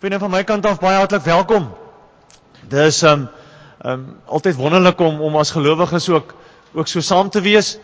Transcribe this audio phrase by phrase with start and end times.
[0.00, 1.66] Vriende van my kant af baie hartlik welkom.
[2.72, 3.26] Dis um
[3.84, 6.32] um altyd wonderlik om om as gelowiges ook
[6.72, 7.74] ook so saam te wees.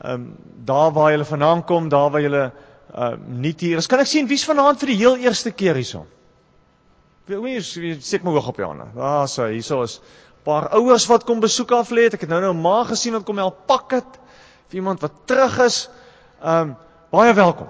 [0.00, 0.30] Um
[0.64, 2.56] daar waar jy vandaan kom, daar waar jy um
[2.96, 3.86] uh, nie hier is.
[3.86, 6.08] Kan ek sien wie's vanaand vir die heel eerste keer hierson?
[7.28, 8.88] Wie wie sit my hoog op jou hande?
[8.96, 12.08] Daar ah, so, hierso is 'n paar ouers wat kom besoek af lê.
[12.08, 14.20] Ek het nou nou 'n ma gesien wat kom help pak het.
[14.68, 15.90] Vir iemand wat terug is.
[16.40, 16.76] Um
[17.10, 17.68] baie welkom.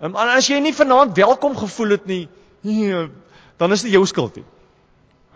[0.00, 2.28] Um, as jy nie vanaand welkom gevoel het nie,
[2.60, 3.08] Nee,
[3.56, 4.44] dan is dit jou skuld nie.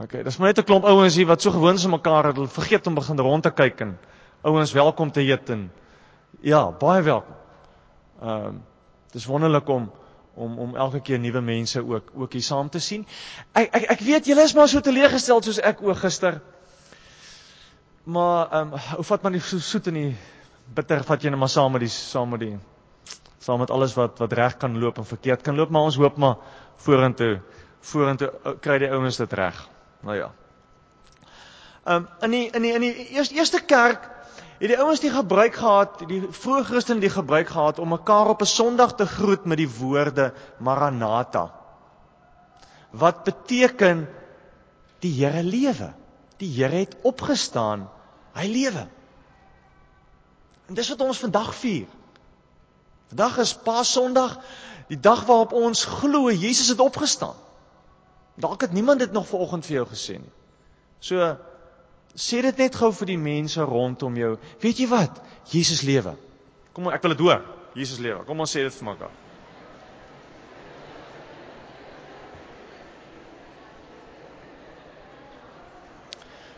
[0.03, 2.37] OK, dis maar net 'n klomp ouens hier wat so gewoond is aan mekaar dat
[2.37, 3.99] hulle vergeet om begin rond te kyk en
[4.43, 5.71] ouens welkom te heet en
[6.41, 7.35] ja, baie welkom.
[8.23, 8.55] Ehm uh,
[9.13, 9.93] dis wonderlik om
[10.35, 13.07] om om elke keer nuwe mense ook ook hier saam te sien.
[13.53, 16.41] Ek ek ek weet julle is maar so teleeggestel soos ek ook gister.
[18.05, 20.17] Maar ehm um, hoe vat man die so soet en die
[20.75, 22.59] bitter vat jy net maar saam met die saam met die
[23.39, 26.17] saam met alles wat wat reg kan loop en verkeerd kan loop, maar ons hoop
[26.17, 26.37] maar
[26.77, 27.41] vorentoe
[27.81, 29.69] vorentoe uh, kry die ouens dit reg.
[30.01, 30.33] Nou ja.
[31.85, 34.11] Ehm um, in die in die in die eerste eerste kerk
[34.59, 38.41] het die ouens die gebruik gehad, die vroeë Christene die gebruik gehad om mekaar op
[38.43, 41.51] 'n Sondag te groet met die woorde Maranatha.
[42.91, 44.09] Wat beteken
[45.01, 45.93] die Here lewe?
[46.37, 47.89] Die Here het opgestaan.
[48.35, 48.87] Hy lewe.
[50.69, 51.87] En dis wat ons vandag vier.
[53.13, 54.39] Vandag is Paasondag,
[54.89, 57.37] die dag waarop ons glo Jesus het opgestaan.
[58.35, 60.33] Dalk het niemand dit nog vanoggend vir jou gesê nie.
[60.99, 61.37] So
[62.15, 64.37] sê dit net gou vir die mense rondom jou.
[64.63, 65.21] Weet jy wat?
[65.51, 66.15] Jesus lewe.
[66.75, 67.45] Kom ek wil dit hoor.
[67.75, 68.23] Jesus lewe.
[68.27, 69.24] Kom ons sê dit vir mekaar.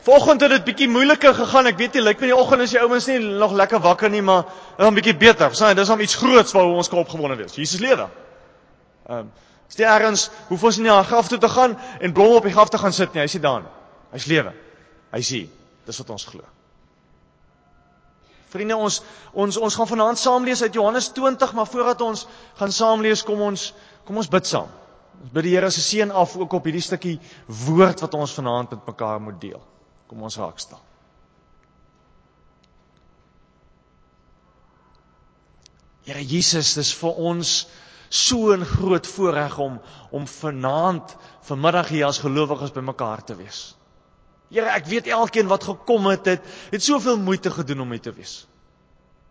[0.06, 1.66] Vanoggend het dit bietjie moeiliker gegaan.
[1.66, 4.22] Ek weet nie, lyk my die oggend is die ouens nie nog lekker wakker nie,
[4.22, 4.44] maar
[4.78, 5.50] dan bietjie beter.
[5.58, 7.56] Sien, dis om iets groots waaroor ons kan opgewonde wees.
[7.58, 8.06] Jesus lewe.
[9.08, 9.32] Ehm, um,
[9.66, 12.46] is dit ergens hoef ons nie na 'n graf toe te gaan en blom op
[12.46, 13.22] die graf te gaan sit nie.
[13.22, 13.66] Hy sê dan,
[14.12, 14.54] hy's lewe.
[15.10, 15.48] Hy sê,
[15.86, 16.44] dis wat ons glo.
[18.48, 22.72] Vriende, ons ons ons gaan vanaand saam lees uit Johannes 20, maar voordat ons gaan
[22.72, 23.72] saam lees, kom ons
[24.04, 24.68] kom ons bid saam.
[25.22, 28.70] Ons bid die Here se seën af ook op hierdie stukkie woord wat ons vanaand
[28.70, 29.62] met mekaar moet deel.
[30.06, 30.82] Kom ons raak staan.
[36.06, 37.54] Here Jesus, dis vir ons
[38.08, 39.80] so 'n groot voorreg om
[40.10, 43.76] om vanaand, vanmiddag hier as gelowiges bymekaar te wees.
[44.48, 48.12] Here, ek weet elkeen wat gekom het, het, het soveel moeite gedoen om hier te
[48.12, 48.46] wees.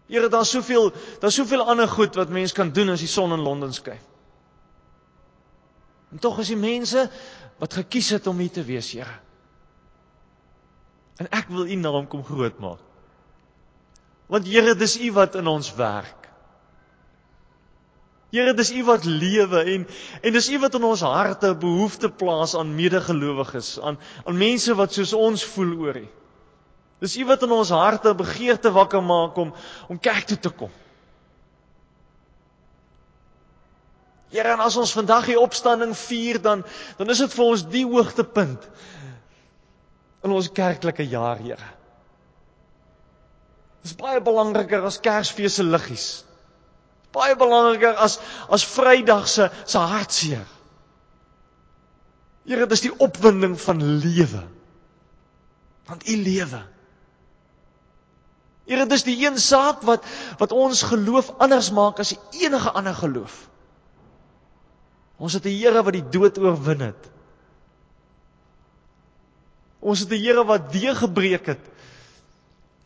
[0.07, 3.39] Here, daar's soveel, daar's soveel ander goed wat mens kan doen as die son in
[3.39, 4.01] Londen skyn.
[6.11, 7.09] En tog is die mense
[7.57, 9.24] wat gekies het om hier te wees, Here.
[11.21, 12.81] En ek wil U naam kom groot maak.
[14.31, 16.25] Want Here, dis U wat in ons werk.
[18.35, 19.85] Here, dis U wat lewe en
[20.21, 24.97] en dis U wat in ons harte behoefte plaas aan medegelowiges, aan aan mense wat
[24.97, 26.07] soos ons voel oor U.
[27.05, 29.53] Dis U wat in ons harte begeerte wakker maak om
[29.87, 30.73] om kerk toe te kom.
[34.35, 36.65] Here, en as ons vandag hier opstanding vier, dan
[36.97, 38.67] dan is dit vir ons die hoogtepunt
[40.25, 41.71] in ons kerklike jaar, Here.
[43.85, 46.05] Dit is baie belangriker as Kersfees se liggies.
[47.13, 48.17] Baie belangriker as
[48.49, 50.45] as Vrydag se se hartseer.
[52.45, 54.41] Here, dis die opwinding van lewe.
[55.85, 56.61] Want U lewe.
[58.65, 60.05] Here, dis die een saak wat
[60.41, 63.43] wat ons geloof anders maak as enige ander geloof.
[65.21, 67.11] Ons het 'n Here wat die dood oorwin het.
[69.85, 71.63] Ons het 'n Here wat deurgebreek het.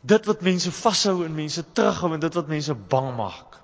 [0.02, 3.60] Dit wat mense vashou en mense terughou en dit wat mense bang maak.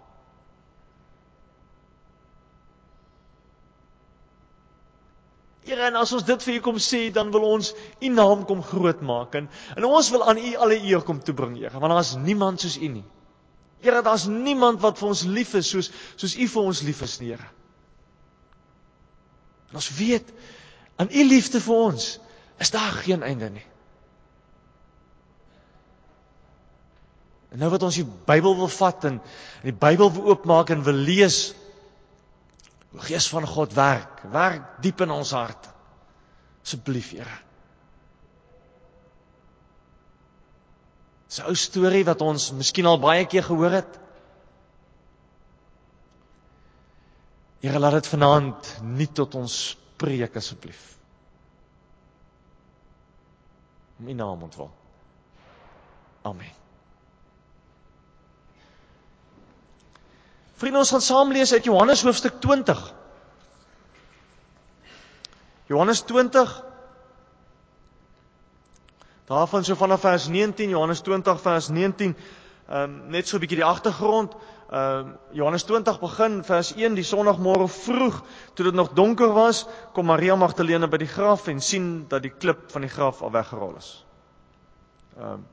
[5.65, 8.61] Here, en as ons dit vir U kom sê, dan wil ons U naam kom
[8.63, 12.15] groot maak en en ons wil aan U alle eer kom toebring, Here, want daar's
[12.15, 13.05] niemand soos U nie.
[13.81, 17.17] Here, daar's niemand wat vir ons lief is soos soos U vir ons lief is,
[17.19, 17.49] Here.
[19.71, 20.29] En ons weet
[21.01, 22.11] aan U liefde vir ons
[22.57, 23.65] is daar geen einde nie.
[27.55, 29.21] En nou wat ons die Bybel wil vat en
[29.63, 31.53] die Bybel wil oopmaak en wil lees,
[32.95, 35.71] o Gees van God werk, werk diep in ons harte.
[36.65, 37.37] Asseblief, Here.
[41.29, 43.99] Dis 'n ou storie wat ons miskien al baie keer gehoor het.
[47.61, 50.95] Here, laat dit vanaand nie tot ons spreek asseblief.
[53.99, 54.71] Om U naam ontwil.
[56.21, 56.51] Amen.
[60.55, 62.93] Vriende, ons gaan saam lees uit Johannes hoofstuk 20.
[65.67, 66.63] Johannes 20
[69.25, 72.15] Daarvan so vanaf vers 19 Johannes 20 vers 19
[72.67, 74.33] ehm um, net so 'n bietjie die agtergrond.
[74.73, 78.15] Uh, Johannes 20 begin vers 1 die sonoggmôre vroeg
[78.57, 82.31] toe dit nog donker was, kom Maria Magdalene by die graf en sien dat die
[82.33, 83.91] klip van die graf al weggerol is.
[85.21, 85.43] Um,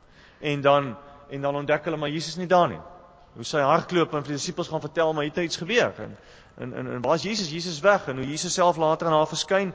[0.40, 0.94] en dan
[1.28, 2.80] en dan ontdek hulle maar Jesus nie daar nie.
[3.36, 6.16] Hoe sy hardloop en vir die disippels gaan vertel maar het iets gebeur en
[6.56, 7.50] en en, en waar is Jesus?
[7.52, 9.74] Jesus weg en hoe Jesus self later aan haar verskyn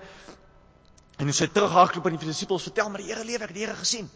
[1.17, 3.65] en hoe sy terughardloop en die disippels vertel maar die Here lewe, ek het die
[3.65, 4.09] Here gesien.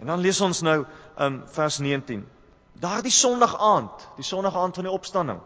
[0.00, 0.84] En dan lees ons nou
[1.20, 2.24] um vers 19.
[2.80, 5.40] Daardie Sondag aand, die Sondag aand van die opstanding.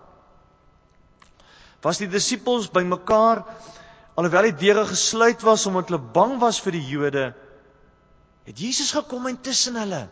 [1.84, 3.44] Was die disippels bymekaar
[4.18, 7.30] alhoewel die deure gesluit was omdat hulle bang was vir die Jode,
[8.48, 10.02] het Jesus gekom en tussen hulle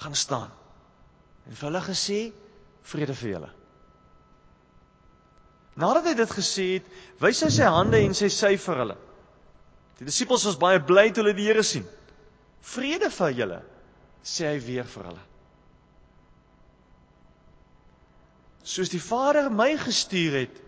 [0.00, 0.52] gaan staan.
[1.48, 2.20] En vir hulle gesê:
[2.82, 3.50] "Vrede vir julle."
[5.74, 6.88] Nadat hy dit gesê het,
[7.20, 8.96] wys hy sy hande en sy sy vir hulle.
[9.98, 11.86] Die disippels was baie bly toe hulle die Here sien.
[12.62, 13.62] Vrede vir julle,
[14.22, 15.24] sê hy weer vir hulle.
[18.64, 20.60] Soos die Vader my gestuur het,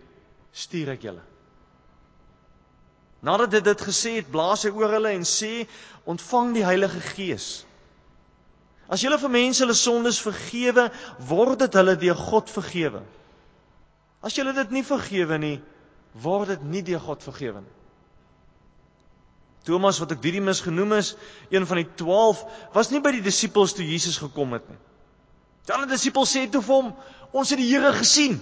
[0.53, 1.23] stuur ek julle.
[3.25, 5.65] Nadat hy dit gesê het, blaas hy oor hulle en sê:
[6.05, 7.65] "Ontvang die Heilige Gees."
[8.87, 10.87] As julle vir mense hulle sondes vergewe,
[11.27, 13.01] word dit hulle deur God vergewe.
[14.23, 15.57] As julle dit nie vergewe nie,
[16.23, 17.75] word dit nie deur God vergewe nie.
[19.67, 21.15] Thomas wat ek Didimus genoem is,
[21.51, 22.45] een van die 12,
[22.77, 24.79] was nie by die disippels toe Jesus gekom het nie.
[25.67, 26.93] Die ander disippels sê toe vir hom,
[27.33, 28.39] "Ons het die Here gesien."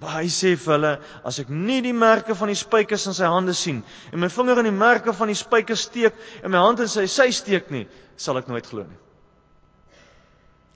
[0.00, 3.24] Maar hy sê vir hulle, "As ek nie die merke van die spykers in sy
[3.24, 6.80] hande sien en my vinger in die merke van die spykers steek en my hand
[6.80, 7.86] in sy sy steek nie,
[8.16, 8.98] sal ek nooit glo nie."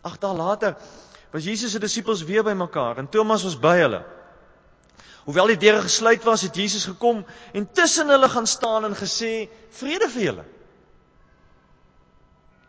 [0.05, 0.77] Ag dae later
[1.33, 4.05] was Jesus se disippels weer bymekaar en Thomas was by hulle.
[5.27, 9.49] Hoewel die deure gesluit was, het Jesus gekom en tussen hulle gaan staan en gesê:
[9.71, 10.45] "Vrede vir julle."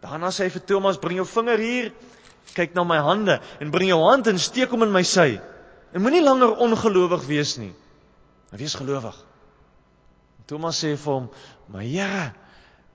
[0.01, 1.92] Daarna sê hy vir Thomas: "Bring jou vinger hier,
[2.56, 5.40] kyk na my hande en bring jou hand en steek hom in my sy.
[5.94, 7.74] En moenie langer ongelowig wees nie,
[8.50, 9.16] maar wees gelowig."
[10.48, 11.30] Thomas sê vir hom:
[11.68, 12.34] "My Here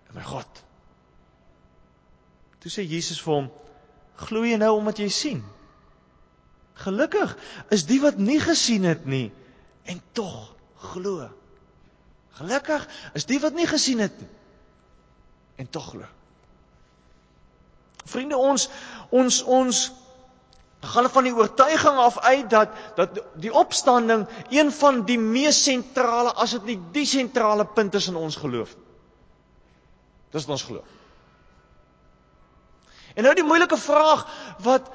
[0.08, 0.64] en my God."
[2.60, 3.50] Toe sê Jesus vir hom:
[4.16, 5.44] "Glo jy nou omdat jy sien?"
[6.74, 7.36] Gelukkig
[7.70, 9.30] is die wat nie gesien het nie
[9.84, 10.54] en tog
[10.90, 11.28] glo.
[12.40, 14.30] Gelukkig is die wat nie gesien het nie
[15.62, 16.08] en tog glo.
[18.04, 18.68] Vriende ons
[19.10, 19.82] ons ons
[20.84, 22.68] gaan van die oortuiging af uit dat
[22.98, 28.08] dat die opstanding een van die mees sentrale as dit nie die sentrale punt is
[28.12, 28.76] in ons geloof.
[30.34, 30.86] Dis ons geloof.
[33.14, 34.26] En nou die moeilike vraag
[34.66, 34.90] wat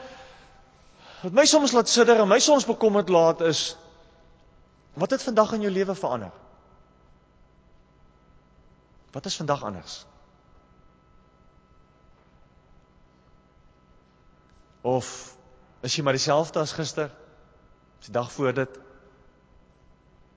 [1.23, 3.63] wat my soms laat sidder en my soms bekommerd laat is
[4.99, 6.31] Wat het vandag in jou lewe verander?
[9.11, 10.05] Wat is vandag anders?
[14.89, 15.07] Of
[15.85, 17.11] is jy maar dieselfde as gister?
[17.99, 18.79] Is die dag voor dit?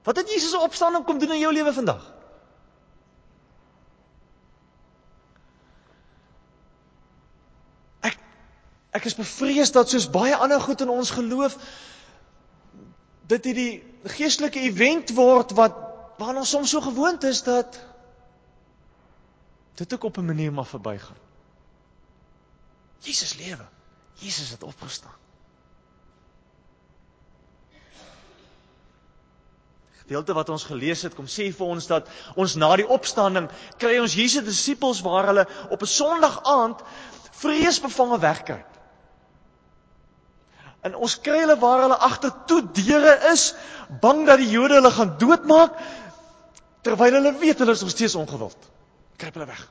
[0.03, 2.03] Wat het Jesus se opstanding kom doen in jou lewe vandag?
[8.11, 8.19] Ek
[8.99, 11.57] ek is bevrees dat soos baie ander goed in ons geloof
[13.33, 13.73] dit hierdie
[14.19, 15.79] geestelike event word wat
[16.19, 17.79] waarna ons soms so gewoond is dat
[19.81, 21.21] dit ook op 'n manier maar verbygaan.
[22.99, 23.65] Jesus lewe.
[24.21, 25.19] Jesus het opgestaan.
[30.03, 33.47] Gedeelte wat ons gelees het kom sê vir ons dat ons na die opstanding
[33.81, 36.83] kry ons Jesus disippels waar hulle op 'n Sondag aand
[37.43, 38.61] vreesbevange wegkry.
[40.83, 43.55] En ons kry hulle waar hulle agter toe deure is,
[44.03, 45.79] bang dat die Jode hulle gaan doodmaak
[46.83, 48.71] terwyl hulle weet hulle is nog steeds ongewild.
[49.17, 49.63] Kruip hulle weg.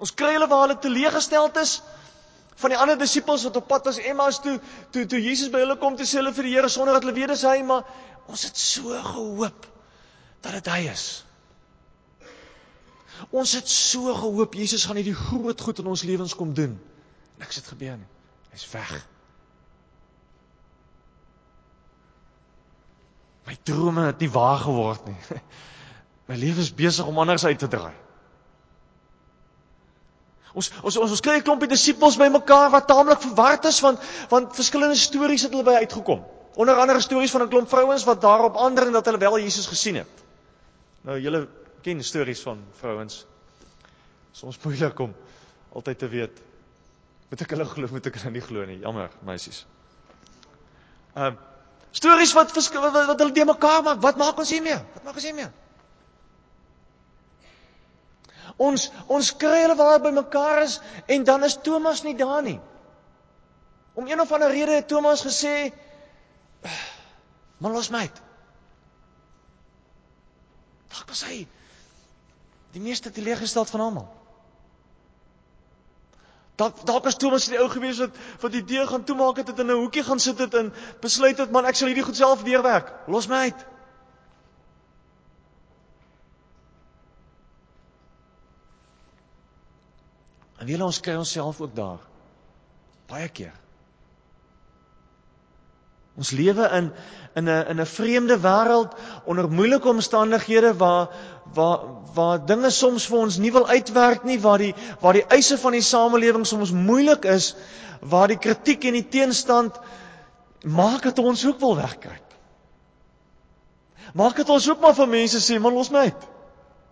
[0.00, 1.82] Ons kry hulle waar hulle teleeggesteld is
[2.60, 4.58] van die ander disippels wat op pad was Emmaus toe,
[4.90, 7.16] toe toe Jesus by hulle kom te sê hulle vir die Here sonder dat hulle
[7.16, 7.86] weet dis hy, maar
[8.26, 9.66] ons het so gehoop
[10.40, 11.06] dat dit hy is.
[13.30, 16.78] Ons het so gehoop Jesus gaan hierdie groot goed in ons lewens kom doen.
[17.40, 18.08] Niks het gebeur nie.
[18.52, 18.92] Hy's weg.
[23.48, 25.18] My drome het nie waar geword nie.
[26.30, 27.94] My lewe is besig om anders uit te draai.
[30.54, 34.54] Ons ons ons, ons kry 'n klompie disippels bymekaar wat taamlik verward is want want
[34.56, 36.24] verskillende stories het hulle by uitgekom.
[36.56, 39.94] Onder andere stories van 'n klomp vrouens wat daarop aandring dat hulle wel Jesus gesien
[39.94, 40.24] het.
[41.02, 41.48] Nou julle
[41.82, 43.26] ken stories van vrouens.
[44.32, 45.14] Soms moeilik om
[45.72, 46.40] altyd te weet
[47.30, 48.78] moet ek hulle glo, moet ek hulle nie glo nie.
[48.78, 49.66] Jammer, meisies.
[51.14, 51.38] Ehm uh,
[51.90, 53.98] Stories wat wat, wat hulle de mekaar maak.
[54.00, 54.78] Wat maak ons hiermee?
[54.94, 55.50] Wat maak ons hiermee?
[58.60, 62.58] Ons ons kry hulle waar by mekaar is en dan is Thomas nie daar nie.
[63.96, 65.72] Om een of ander rede het Thomas gesê:
[67.58, 68.20] "Man los my uit."
[70.92, 71.46] Dalk was hy
[72.74, 74.08] die meeste teleeggesteld van almal.
[76.60, 79.60] Dalk dalk was Thomas die ou gewees wat wat die deur gaan toemaak het en
[79.64, 82.42] in 'n hoekie gaan sit het en besluit het man ek sal hierdie goed self
[82.42, 82.92] deurwerk.
[83.06, 83.66] Los my uit.
[90.60, 92.00] En wie ons kry onsself ook daar.
[93.08, 93.56] Baie keer.
[96.20, 96.92] Ons lewe in
[97.38, 98.92] in 'n in 'n vreemde wêreld
[99.24, 101.08] onder moeilike omstandighede waar
[101.54, 101.80] waar
[102.14, 105.72] waar dinge soms vir ons nie wil uitwerk nie, waar die waar die eise van
[105.72, 107.54] die samelewing soms moeilik is,
[108.00, 109.78] waar die kritiek en die teenstand
[110.64, 112.28] maak dit ons ook wil wegkruip.
[114.14, 116.28] Maak dit ons ook maar vir mense sê, "Man, los my uit."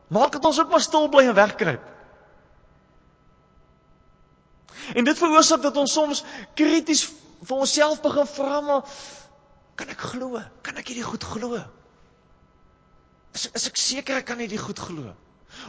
[0.09, 1.98] Maak dit ons ook maar stil bly en wegkruip.
[4.95, 6.25] En dit veroorsaak dat ons soms
[6.57, 7.05] krities
[7.45, 8.95] vir onsself begin vra maar
[9.79, 10.41] kan ek glo?
[10.67, 11.61] Kan ek hierdie goed glo?
[13.37, 15.13] Is is ek seker ek kan hierdie goed glo?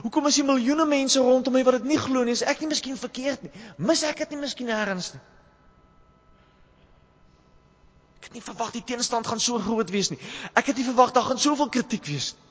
[0.04, 2.36] Hoekom is die miljoene mense rondom my wat dit nie glo nie?
[2.38, 3.52] Is ek nie miskien verkeerd nie?
[3.78, 5.22] Mis ek dit nie miskien ergens nie?
[8.20, 10.20] Ek het nie verwag die teenstand gaan so groot wees nie.
[10.60, 12.46] Ek het nie verwag daar gaan soveel kritiek wees nie.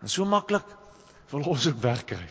[0.00, 0.64] En so maklik
[1.30, 2.24] wil ons ook kry.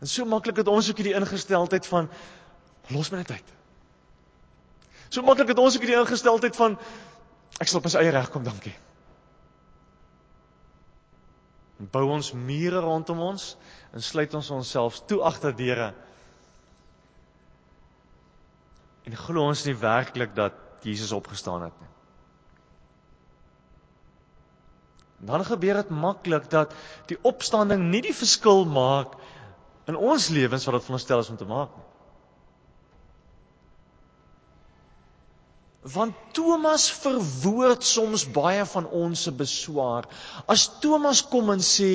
[0.00, 2.08] En so maklik het ons ook hierdie ingesteldheid van
[2.92, 3.52] los my net uit.
[5.08, 6.76] So maklik het ons ook hierdie ingesteldheid van
[7.62, 8.74] ek sal op my eie reg kom, dankie.
[11.80, 13.48] En bou ons mure rondom ons
[13.92, 15.90] en sluit ons onsself toe agter deure.
[19.06, 21.92] En glo ons nie werklik dat Jesus opgestaan het nie.
[25.26, 26.74] Dan gebeur dit maklik dat
[27.10, 29.16] die opstanding nie die verskil maak
[29.86, 31.84] in ons lewens wat dit veronderstel is om te maak nie.
[35.86, 40.08] Want Thomas verwoord soms baie van ons se beswaar.
[40.50, 41.90] As Thomas kom en sê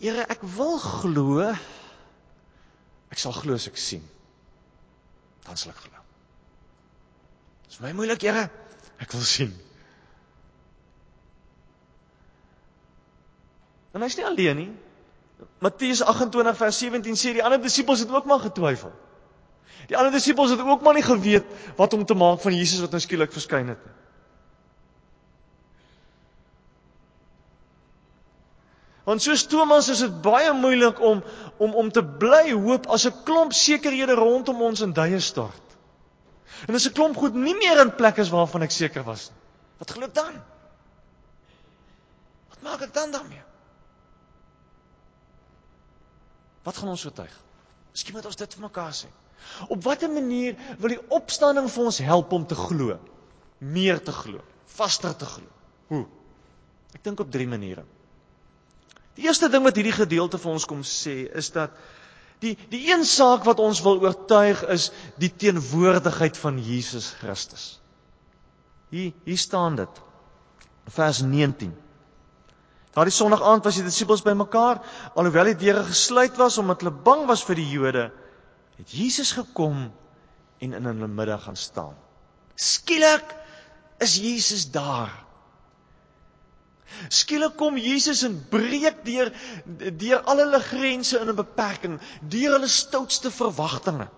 [0.00, 1.44] Here, ek wil glo.
[3.12, 4.00] Ek sal glo as ek sien.
[5.44, 6.00] Dan sal ek glo.
[7.68, 8.46] Dis my moeilik, Here.
[9.04, 9.52] Ek wil sien.
[13.92, 14.70] En hy's nie alleen nie.
[15.58, 18.92] Matteus 28 vers 17 sê die ander disippels het ook maar getwyfel.
[19.88, 22.94] Die ander disippels het ook maar nie geweet wat om te maak van Jesus wat
[22.94, 23.96] nou skielik verskyn het nie.
[29.10, 31.22] Want soos Thomas is dit baie moeilik om
[31.58, 35.76] om om te bly hoop as 'n klomp sekerhede rondom ons in duie stort.
[36.68, 39.38] En as 'n klomp goed nie meer in plek is waarvan ek seker was nie.
[39.78, 40.34] Wat glo ek dan?
[42.48, 43.49] Wat maak ek dan daarmee?
[46.66, 47.34] Wat gaan ons oortuig?
[47.94, 49.08] Miskien moet ons dit vir mekaar sê.
[49.72, 52.98] Op watter manier wil die opstanding vir ons help om te glo?
[53.60, 54.42] Meer te glo,
[54.76, 55.48] vaster te glo.
[55.90, 56.04] Hoe?
[56.94, 57.84] Ek dink op drie maniere.
[59.18, 61.74] Die eerste ding wat hierdie gedeelte vir ons kom sê is dat
[62.40, 64.88] die die een saak wat ons wil oortuig is
[65.20, 67.66] die teenwoordigheid van Jesus Christus.
[68.90, 70.00] Hier hier staan dit.
[70.90, 71.74] Vers 19.
[73.00, 74.82] Daardie Sondag aand was die disippels bymekaar,
[75.16, 78.02] alhoewel die deure gesluit was omdat hulle bang was vir die Jode,
[78.76, 79.86] het Jesus gekom
[80.60, 81.94] en in hulle midde gaan staan.
[82.60, 83.32] Skielik
[84.04, 85.14] is Jesus daar.
[87.08, 89.32] Skielik kom Jesus en breek deur
[90.04, 94.10] deur al hulle grense en 'n beperking, deur hulle stoutste verwagtinge.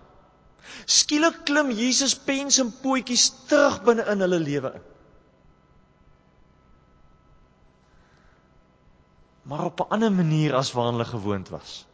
[0.85, 4.89] Skielik klim Jesus pens en pootjies terug binne in hulle lewe in.
[9.43, 11.85] Maar op 'n ander manier as wat hulle gewoond was.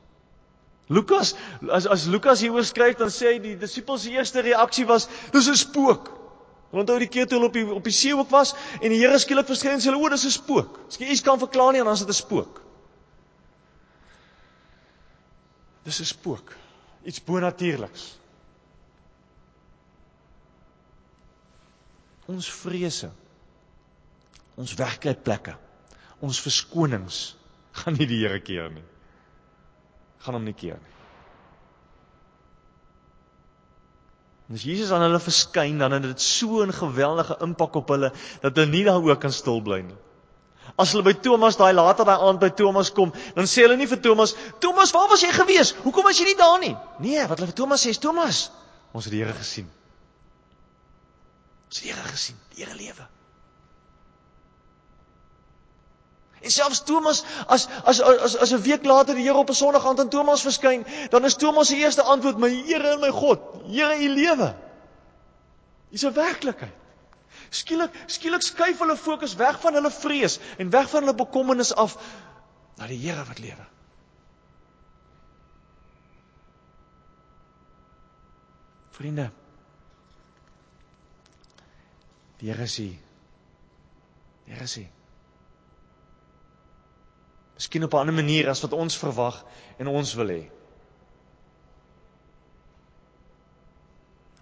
[0.88, 1.36] Lukas
[1.70, 5.48] as as Lukas hieroor skryf dan sê hy die disippels se eerste reaksie was dis
[5.50, 6.10] 'n spook.
[6.72, 9.18] Onthou die keer toe hulle op die op die see ook was en die Here
[9.20, 10.80] skielik verskyn en sê hulle o dis 'n spook.
[10.98, 12.62] Jy iets kan verklaar nie dan is dit 'n spook.
[15.84, 16.56] Dis 'n spook.
[17.04, 18.18] Iets bonatuurliks.
[22.26, 23.10] Ons vrese.
[24.56, 25.56] Ons wegkruipplekke.
[26.20, 27.39] Ons verskonings
[27.82, 28.86] gaan nie die Here keer nie.
[30.26, 30.96] Gaan hom nie keer nie.
[34.50, 38.12] En as Jesus aan hulle verskyn, dan het dit so 'n geweldige impak op hulle
[38.42, 39.98] dat hulle nie daaroor kan stil bly nie.
[40.78, 43.88] As hulle by Thomas daai later daai aand by Thomas kom, dan sê hulle nie
[43.88, 45.74] vir Thomas, "Thomas, waar was jy gewees?
[45.84, 48.50] Hoekom was jy nie daar nie?" Nee, wat hulle vir Thomas sê is, "Thomas,
[48.92, 49.70] Ons het die Here gesien.
[51.70, 53.08] Ons het die Here gesien, die Here lewe.
[56.42, 59.86] En selfs Thomas as as as as 'n week later die Here op 'n Sondag
[59.86, 63.40] aand aan Thomas verskyn, dan is Thomas se eerste antwoord: "My Here en my God,
[63.68, 64.56] Here, U lewe."
[65.90, 66.74] Dis 'n werklikheid.
[67.50, 71.98] Skielik skielik skuif hulle fokus weg van hulle vrees en weg van hulle bekommernis af
[72.78, 73.66] na die Here wat lewe.
[78.92, 79.32] Vriende.
[82.40, 82.88] Die Here sê.
[84.46, 84.86] Die Here sê.
[87.60, 89.44] Miskien op 'n ander manier as wat ons verwag
[89.78, 90.44] en ons wil hê.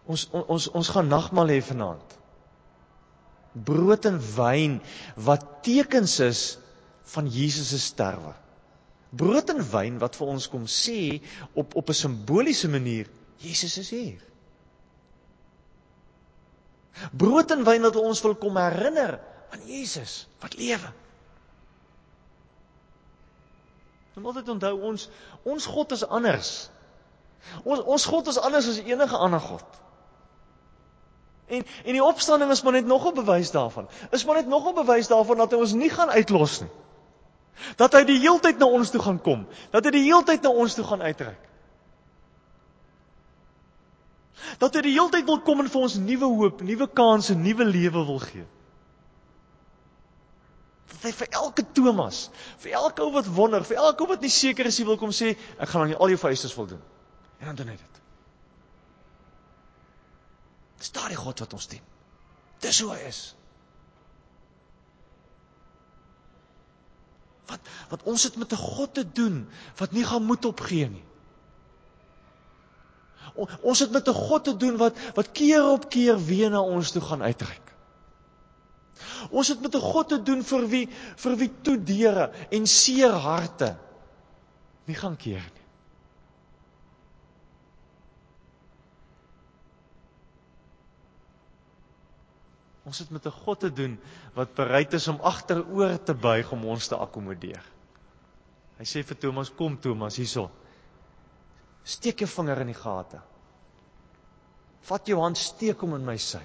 [0.06, 2.14] Ons ons ons gaan nagmaal hê vanaand.
[3.70, 4.76] Brood en wyn
[5.16, 6.42] wat tekens is
[7.16, 8.36] van Jesus se sterwe.
[9.10, 11.18] Brood en wyn wat vir ons kom sê
[11.54, 14.22] op op 'n simboliese manier Jesus is hier.
[17.12, 19.20] Brood en wyn wat ons wil kom herinner
[19.50, 20.94] aan Jesus wat lewe.
[20.94, 21.06] Ons
[24.18, 25.10] moet altyd onthou ons
[25.44, 26.70] ons God is anders.
[27.64, 29.80] Ons ons God is anders as enige ander God.
[31.48, 33.88] En en die opstanding is maar net nog 'n bewys daarvan.
[34.12, 36.70] Is maar net nog 'n bewys daarvan dat hy ons nie gaan uitlos nie.
[37.76, 40.74] Dat hy die heeltyd na ons toe gaan kom, dat hy die heeltyd na ons
[40.74, 41.48] toe gaan uitreik.
[44.58, 47.66] Dat hy die hele tyd wil kom en vir ons nuwe hoop, nuwe kansse, nuwe
[47.66, 48.46] lewe wil gee.
[50.88, 52.30] Dat hy vir elke Thomas,
[52.64, 55.12] vir elke ou wat wonder, vir elke ou wat nie seker is, hy wil kom
[55.16, 56.82] sê, ek gaan aan al jou vereistes voldoen.
[57.40, 57.98] En dan doen hy dit.
[60.78, 61.84] Dis daardie God wat ons dien.
[62.64, 63.22] Dis hoe hy is.
[67.48, 71.06] Wat wat ons het met 'n God te doen wat nie gaan moed opgee nie.
[73.62, 76.92] Ons het met 'n God te doen wat wat keer op keer weer na ons
[76.92, 77.67] toe gaan uitreik.
[79.30, 80.88] Ons het met 'n God te doen vir wie
[81.24, 83.76] vir wie toe deure en seer harte
[84.88, 85.66] nie gaan keer nie.
[92.88, 94.00] Ons het met 'n God te doen
[94.34, 97.64] wat bereid is om agteroor te buig om ons te akkommodeer.
[98.78, 100.50] Hy sê vir Thomas: "Kom Thomas, hierso."
[101.84, 103.20] Steek jou vinger in die gate.
[104.82, 106.44] Vat jou hand, steek hom in my sy.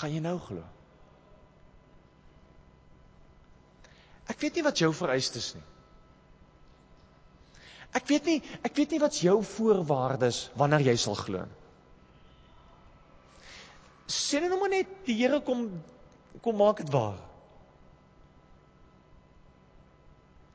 [0.00, 0.62] Gaan jy nou glo?
[4.32, 5.64] Ek weet nie wat jou vereistes nie.
[7.92, 11.58] Ek weet nie, ek weet nie wat jou voorwaardes wanneer jy sal glo nie.
[14.12, 15.66] Net nou maar net die Here kom
[16.44, 17.20] kom maak dit waar.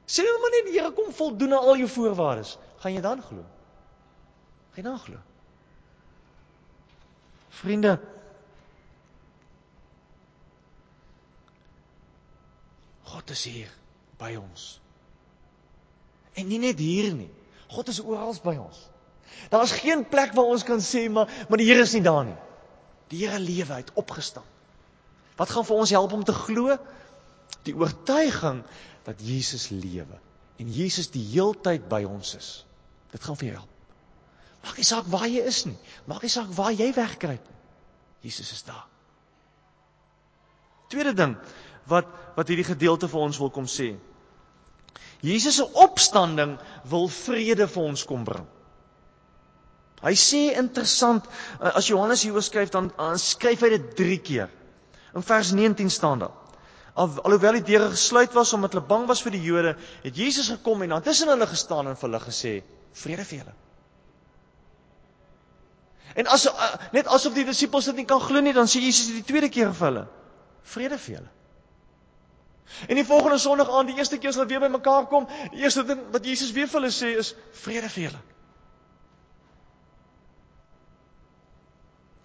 [0.08, 3.22] Net nou maar net die Here kom voldoen aan al jou voorwaardes gaan jy dan
[3.26, 3.46] glo?
[4.74, 5.22] Gaan jy dan glo?
[7.58, 7.96] Vriende,
[13.18, 13.70] God is hier
[14.22, 14.66] by ons.
[16.38, 17.32] En nie net hier nie.
[17.74, 18.84] God is oral by ons.
[19.50, 22.28] Daar is geen plek waar ons kan sê maar maar die Here is nie daar
[22.28, 22.38] nie.
[23.10, 24.46] Die Here lewe uit opgestaan.
[25.38, 26.78] Wat gaan vir ons help om te glo?
[27.66, 28.62] Die oortuiging
[29.08, 30.22] dat Jesus lewe
[30.62, 32.52] en Jesus die heeltyd by ons is.
[33.14, 33.74] Dit gaan vir jou help.
[34.66, 35.78] Maak nie saak waar jy is nie.
[36.06, 37.60] Maak nie saak waar jy wegkruip nie.
[38.30, 38.86] Jesus is daar.
[40.92, 41.34] Tweede ding
[41.90, 43.96] wat wat hierdie gedeelte vir ons wil kom sê.
[45.26, 46.58] Jesus se opstanding
[46.92, 48.46] wil vrede vir ons kom bring.
[50.06, 54.52] Hy sê interessant eh, as Johannes hier skryf dan, dan skryf hy dit 3 keer.
[55.18, 56.36] In vers 19 staan daar
[56.98, 60.48] Al, alhoewel die deure gesluit was omdat hulle bang was vir die Jode, het Jesus
[60.50, 62.54] gekom en dan tussen hulle gestaan en vir hulle gesê:
[62.98, 63.54] "Vrede vir julle."
[66.18, 69.12] En as uh, net asof die disippels dit nie kan glo nie, dan sê Jesus
[69.14, 70.06] die tweede keer vir hulle:
[70.74, 71.37] "Vrede vir julle."
[72.88, 75.86] En die volgende Sondag aand, die eerste keer as hulle weer bymekaar kom, die eerste
[75.88, 78.22] ding wat Jesus weer vir hulle sê is: "Vrede vir julle."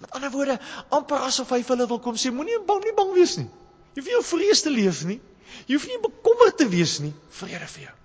[0.03, 3.13] Met ander woorde, amper asof hy vir hulle wil kom sê: "Moenie bang nie bang
[3.15, 3.49] wees nie."
[3.93, 5.21] Jy hoef nie jou vrees te leef nie.
[5.69, 7.13] Jy hoef nie bekommerd te wees nie.
[7.39, 7.97] Vrede vir jou.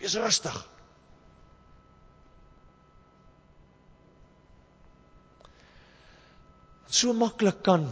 [0.00, 0.58] Wees rustig.
[6.88, 7.88] So maklik kan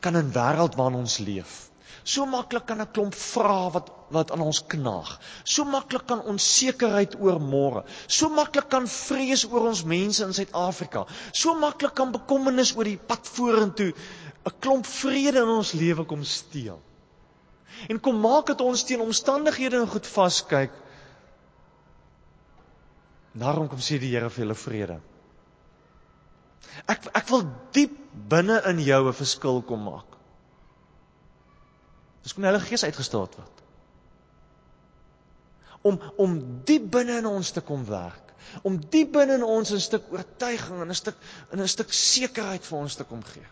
[0.00, 1.69] kan 'n wêreld waarin ons leef.
[2.04, 5.10] So maklik kan 'n klomp vrae wat wat aan ons knaag.
[5.44, 7.84] So maklik kan onsekerheid oor môre.
[8.06, 11.06] So maklik kan vrees oor ons mense in Suid-Afrika.
[11.32, 13.92] So maklik kan bekommernis oor die pad vorentoe
[14.44, 16.80] 'n klomp vrede in ons lewe kom steel.
[17.88, 20.70] En kom maak dit ons teen omstandighede en goed vaskyk.
[23.32, 25.00] Daarom kom sê die Here vir julle vrede.
[26.88, 27.94] Ek ek wil diep
[28.28, 30.19] binne in jou 'n verskil kom maak.
[32.22, 33.62] Dis kom die Heilige Gees uitgestaat word.
[35.82, 36.34] Om om
[36.68, 38.34] diep binne in ons te kom werk.
[38.66, 41.16] Om diep binne in ons 'n stuk oortuiging en 'n stuk
[41.52, 43.46] in 'n stuk sekerheid vir ons te kom gee.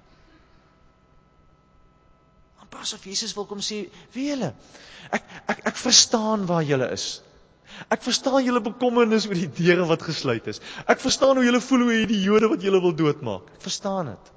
[2.69, 4.53] Pas of Jesus wil kom sê, "Wie julle?
[5.11, 7.23] Ek ek ek verstaan waar julle is.
[7.91, 10.61] Ek verstaan julle bekommernis oor die deure wat gesluit is.
[10.87, 13.51] Ek verstaan hoe julle voel oor hierdie Jode wat julle wil doodmaak.
[13.55, 14.33] Ek verstaan dit.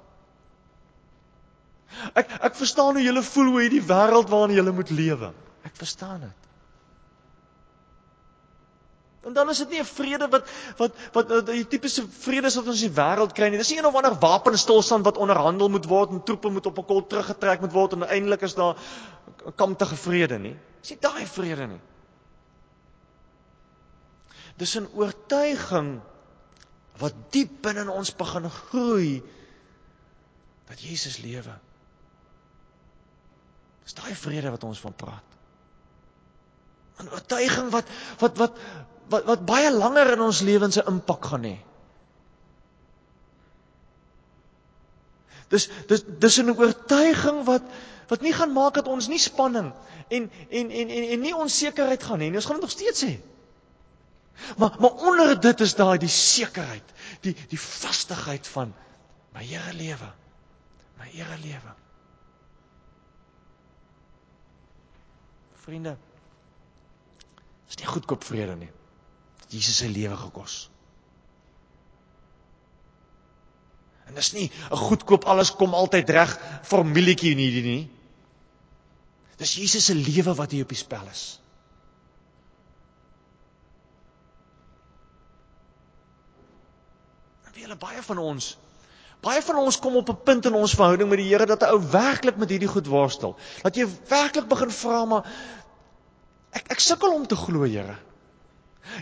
[2.14, 5.32] Ek ek verstaan hoe julle voel oor hierdie wêreld waarin julle moet lewe.
[5.64, 6.42] Ek verstaan dit.
[9.22, 12.82] En dan is dit nie 'n vrede wat wat wat die tipiese vrede wat ons
[12.82, 13.58] in die wêreld kry nie.
[13.58, 16.84] Dis nie een of ander wapenstilstand wat onderhandel moet word en troepe moet op 'n
[16.84, 18.74] kol teruggetrek moet word en uiteindelik is daar
[19.46, 20.56] 'n kamptige vrede nie.
[20.80, 21.80] Dis nie daai vrede nie.
[24.56, 26.00] Dis 'n oortuiging
[26.98, 29.22] wat diep binne in ons begin groei
[30.68, 31.54] dat Jesus lewe.
[33.84, 35.28] Dis daai vrede wat ons van praat.
[37.02, 37.86] 'n Oortuiging wat
[38.22, 38.58] wat wat
[39.12, 41.56] wat wat baie langer in ons lewens 'n impak gaan hê.
[45.52, 47.62] Dis dis dis 'n oortuiging wat
[48.08, 49.72] wat nie gaan maak dat ons nie spanning
[50.08, 52.36] en en en en, en nie onsekerheid gaan hê nie.
[52.40, 53.14] Ons gaan dit nog steeds hê.
[54.56, 56.84] Maar maar onder dit is daar die sekerheid,
[57.20, 58.74] die die vastigheid van
[59.32, 60.12] my Here lewe.
[60.98, 61.74] My Here lewe.
[65.62, 65.96] Vriende,
[67.70, 68.70] is nie goedkoop vrede nie.
[69.52, 70.70] Jesus se lewe gekos.
[74.08, 76.32] En dis nie 'n goedkoop alles kom altyd reg
[76.68, 77.90] formulietjie nie hierdie nie.
[79.36, 81.40] Dis Jesus se lewe wat hier op die spel is.
[87.46, 88.56] En wie hulle baie van ons
[89.22, 91.74] baie van ons kom op 'n punt in ons verhouding met die Here dat 'n
[91.74, 93.36] ou werklik met hierdie goed worstel.
[93.62, 95.26] Dat jy werklik begin vra maar
[96.52, 97.96] ek ek sukkel om te glo, Here.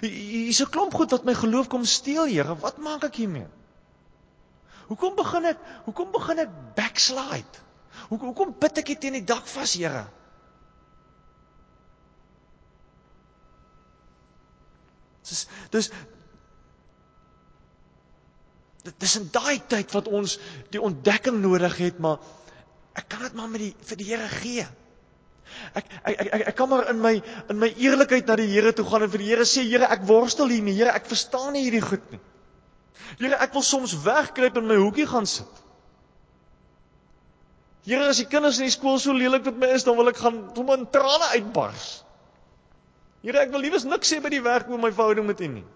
[0.00, 2.56] Hier's 'n klomp goed wat my geloof kom steel, Here.
[2.56, 3.48] Wat maak ek hiermee?
[4.86, 5.58] Hoekom begin ek?
[5.84, 7.58] Hoekom begin ek backslide?
[8.08, 10.06] Hoekom hoekom bid ek teen die dak vas, Here?
[15.30, 15.90] Dis dis
[18.84, 20.38] Dit is in daai tyd wat ons
[20.72, 22.20] die ontdekking nodig het, maar
[22.96, 24.66] ek kan dit maar met die vir die Here gee.
[25.76, 27.12] Ek ek ek ek kan maar in my
[27.52, 30.06] in my eerlikheid na die Here toe gaan en vir die Here sê Here ek
[30.08, 32.20] worstel hiermee Here ek verstaan nie hierdie goed nie.
[33.18, 35.64] Here ek wil soms wegkruip in my hoekie gaan sit.
[37.88, 40.20] Here as die kinders in die skool so lelik met my is dan wil ek
[40.20, 41.90] gaan sommer in trane uitbars.
[43.24, 45.66] Here ek wil liewes niks sê by die werk oor my verhouding met U nie.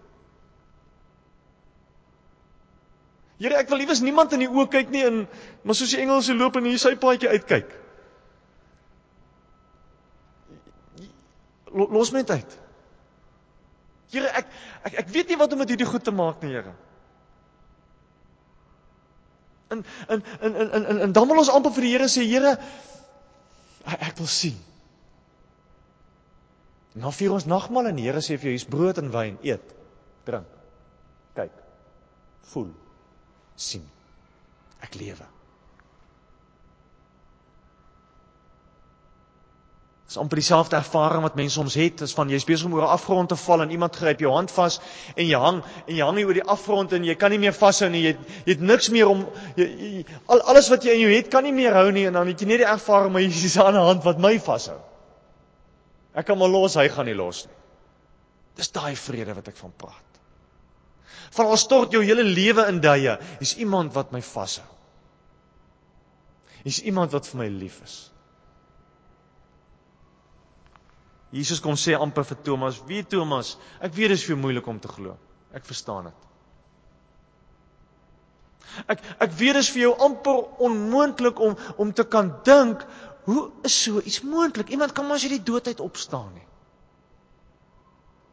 [3.39, 5.25] Here ek wil liewes niemand in die oë kyk nie en
[5.63, 7.81] maar soos die Engelse loop en hier sy paadjie uitkyk.
[11.75, 12.57] los my uit.
[14.13, 14.47] Here, ek
[14.87, 16.71] ek ek weet nie wat om met hierdie goed te maak nie, Here.
[19.73, 22.55] En en en en en, en dan wil ons amper vir die Here sê, Here,
[23.97, 24.55] ek wil sien.
[26.95, 29.75] Nou vier ons nagmaal en die Here sê vir jou, hier's brood en wyn, eet,
[30.29, 30.47] drink.
[31.35, 31.61] Kyk.
[32.53, 32.71] Voel.
[33.55, 33.85] Sien.
[34.83, 35.25] Ek lewe.
[40.05, 42.93] Dis amper dieselfde ervaring wat mense soms het, is van jy's besig om oor 'n
[42.95, 44.79] afgrond te val en iemand gryp jou hand vas
[45.15, 47.53] en jy hang en jy hang hier oor die afgrond en jy kan nie meer
[47.57, 48.01] vashou nie.
[48.03, 51.11] Jy het, jy het niks meer om jy, jy, al alles wat jy in jou
[51.15, 53.57] het kan nie meer hou nie en dan het jy net die ervaring maar hier's
[53.57, 54.77] 'n ander hand wat my vashou.
[56.13, 57.55] Ek kan maar los, hy gaan nie los nie.
[58.55, 60.14] Dis daai vrede wat ek van praat.
[61.35, 64.65] Van al stort jou hele lewe in duie, is iemand wat my vashou.
[66.65, 67.95] Is iemand wat vir my lief is.
[71.35, 74.79] Jesus kom sê amper vir Thomas, "Wie Thomas, ek weet dit is vir moeilik om
[74.79, 75.17] te glo.
[75.53, 76.13] Ek verstaan dit."
[78.87, 82.85] Ek ek weet dit is vir jou amper onmoontlik om om te kan dink,
[83.25, 84.69] hoe is so iets moontlik?
[84.69, 86.47] Iemand kan mos uit die dood uit opstaan nie.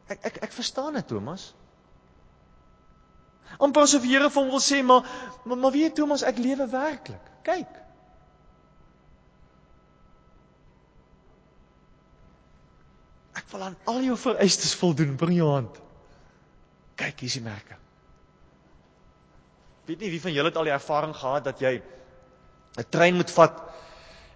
[0.07, 1.53] Ek ek ek verstaan dit, Thomas.
[3.59, 5.03] Amper asof die Here vir hom wil sê, "Maar
[5.45, 7.31] maar, maar weet Thomas, ek lewe werklik.
[7.43, 7.67] Kyk."
[13.33, 15.15] Ek wil aan al jou vereistes voldoen.
[15.15, 15.81] Bring jou hand.
[16.95, 17.77] Kyk, hier is die merke.
[19.85, 21.81] Weet nie wie van julle het al die ervaring gehad dat jy
[22.77, 23.61] 'n trein moet vat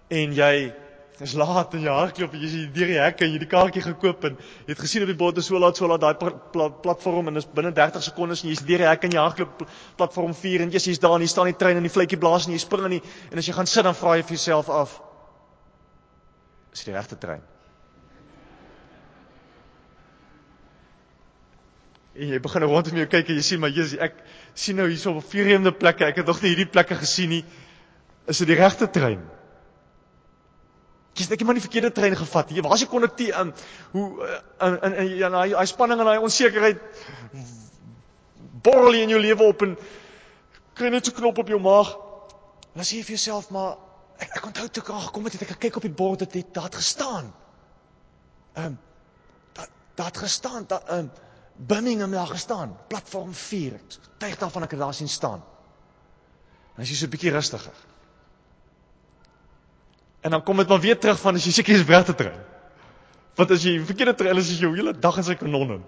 [0.08, 0.74] en jy
[1.18, 3.80] Dis laat in jou hardloop en jy sien deur die hekke, jy het die kaartjie
[3.82, 6.28] gekoop en jy het gesien op die bord is so laat so laat daai pl
[6.54, 9.64] pl platform en dis binne 30 sekondes en jy's deur die hekke en jy hardloop
[9.98, 12.54] platform 4 en jy's daar en jy staan die trein en die vletjie blaas en
[12.54, 13.00] jy spring in die
[13.32, 14.92] en as jy gaan sit dan vra jy vir jouself af
[16.70, 17.42] is dit die regte trein?
[22.18, 24.22] En jy begin rondom jou kyk en jy sien maar Jesus ek
[24.54, 27.42] sien nou hierso op vreemde plekke ek het nog nie hierdie plekke gesien nie
[28.30, 29.18] is dit die regte trein?
[31.18, 32.50] Jy het net maar die verkeerde trein gevat.
[32.54, 33.48] Jy waar's die konnektie in
[33.94, 34.04] hoe
[34.66, 36.82] in in in ja, daai daai spanning en daai onsekerheid
[38.62, 39.74] borrel in jou lewe op en
[40.78, 41.90] kry net so knop op jou maag.
[42.70, 43.74] En dan sê jy vir jouself maar
[44.22, 46.36] ek ek onthou toe ek al gekom het het ek gekyk op die bord het
[46.38, 47.32] dit daar gestaan.
[48.54, 48.78] Ehm um,
[49.58, 51.10] dat dat gestaan dat ehm um,
[51.58, 53.80] Birmingham daar gestaan, platform 4.
[54.22, 55.42] Tuig daarvan ek het daar sien staan.
[56.76, 57.74] En as jy so 'n bietjie rustiger.
[60.28, 62.40] En dan kom dit maar weer terug van as jy seker is regte trein.
[63.38, 65.86] Want as jy verkeerde trein is, is jou hele dag in sy kanon in.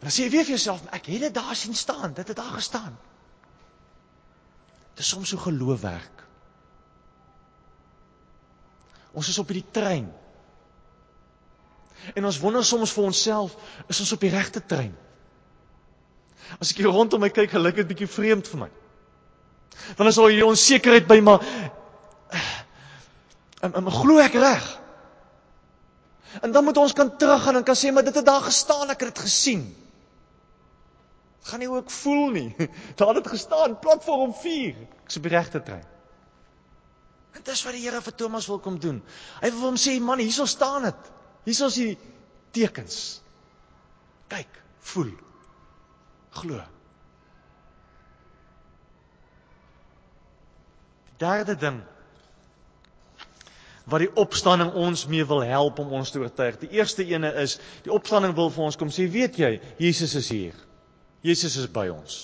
[0.00, 2.38] En dan sê jy weer vir jouself, ek het dit daar sien staan, dit het
[2.38, 2.96] daar gestaan.
[4.94, 6.24] Dit is soms so geloof werk.
[9.12, 10.08] Ons is op hierdie trein.
[12.16, 13.52] En ons wonder soms vir onsself,
[13.92, 14.96] is ons op die regte trein?
[16.56, 18.70] As ek hier rondom my kyk, gelyk dit bietjie vreemd vir my.
[19.96, 21.44] Dan is al hierdie onsekerheid by maar
[23.60, 24.66] en, en glo ek reg?
[26.40, 29.02] En dan moet ons kan teruggaan en kan sê maar dit het daar gestaan, ek
[29.02, 29.64] het dit gesien.
[31.50, 32.48] Gaan nie ook voel nie.
[32.96, 34.76] Daar het dit gestaan, platform 4.
[35.04, 35.86] Ek's op die regte trein.
[37.32, 39.00] En dis wat die Here vir Thomas wil kom doen.
[39.40, 41.10] Hy wil hom sê, man, hierso staan dit.
[41.48, 41.94] Hierso is die
[42.54, 42.98] tekens.
[44.30, 44.60] Kyk,
[44.92, 45.14] voel.
[46.42, 46.60] Glo.
[51.20, 51.80] Derde ding
[53.90, 56.60] wat die opstanding ons mee wil help om ons te oortuig.
[56.62, 59.50] Die eerste ene is die opstanding wil vir ons kom sê, weet jy,
[59.82, 60.54] Jesus is hier.
[61.26, 62.20] Jesus is by ons.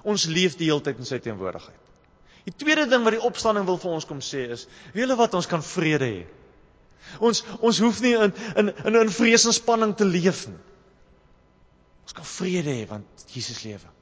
[0.00, 1.76] Ons leef die hele tyd in sy teenwoordigheid.
[2.46, 5.36] Die tweede ding wat die opstanding wil vir ons kom sê is, weet julle wat
[5.36, 6.22] ons kan vrede hê.
[7.20, 10.60] Ons ons hoef nie in in in, in vrees en spanning te leef nie.
[12.06, 13.99] Ons kan vrede hê want Jesus lewe.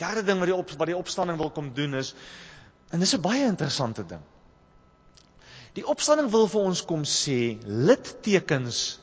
[0.00, 2.14] Derde ding wat die op wat die opstanding wil kom doen is
[2.90, 4.22] en dis 'n baie interessante ding.
[5.78, 8.98] Die opstanding wil vir ons kom sê littekens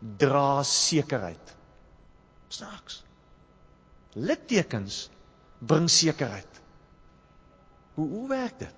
[0.00, 1.52] dra sekerheid.
[2.48, 3.02] Snaaks.
[4.14, 5.10] Littekens
[5.58, 6.60] bring sekerheid.
[7.94, 8.74] Hoe hoe werk dit?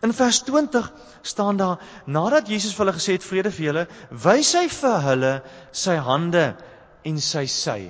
[0.00, 3.82] In vers 20 staan daar nadat Jesus vir hulle gesê het vrede vir julle,
[4.24, 5.32] wys hy vir hulle
[5.84, 6.46] sy hande
[7.04, 7.80] en sy sy.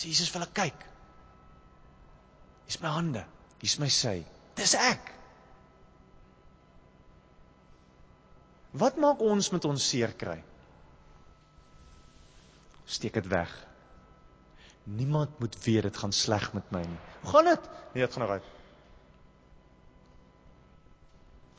[0.00, 0.84] Sê Jesus vir hulle kyk.
[2.64, 3.24] Hier's my hande,
[3.60, 4.20] hier's my sy.
[4.56, 5.10] Dis ek.
[8.80, 10.38] Wat maak ons met ons seer kry?
[12.88, 13.52] Steek dit weg.
[14.88, 17.00] Niemand moet weet dit gaan sleg met my nie.
[17.20, 17.68] Hoe gaan dit?
[17.92, 18.48] Nee, dit gaan reg.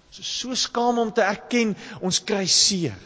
[0.09, 2.97] Ons is so skaam om te erken ons kry seer.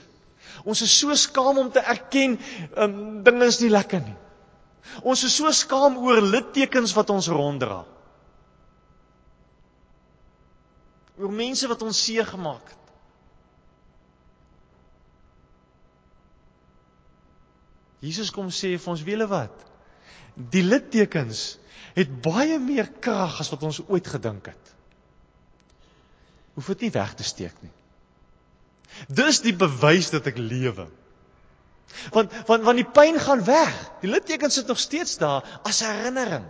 [0.64, 2.40] Ons is so skaam om te erken
[2.80, 2.96] um,
[3.28, 4.16] dinge is nie lekker nie.
[5.04, 7.84] Ons is so skaam oor littekens wat ons ronddra.
[11.20, 12.82] Oor mense wat ons seer gemaak het.
[18.06, 19.64] Jesus kom sê vir ons, weet julle wat?
[20.36, 21.56] Die littekens
[21.96, 24.74] het baie meer krag as wat ons ooit gedink het.
[26.56, 27.72] Hoef dit nie weg te steek nie.
[29.12, 30.88] Dis die bewys dat ek lewe.
[32.12, 33.74] Want want want die pyn gaan weg.
[34.02, 36.46] Die litteken sit nog steeds daar as herinnering.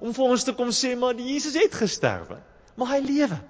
[0.00, 2.40] Om vir ons te kom sê maar Jesus het gesterwe,
[2.74, 3.40] maar hy lewe.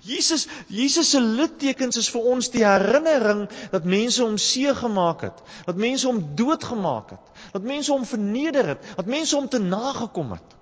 [0.00, 3.44] Jesus Jesus se littekens is vir ons die herinnering
[3.74, 8.72] dat mense hom seë gemaak het, dat mense hom doodgemaak het, dat mense hom verneder
[8.72, 10.58] het, dat mense hom te nagekom het.